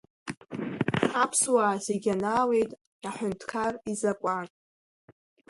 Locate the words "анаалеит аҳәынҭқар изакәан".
2.15-4.47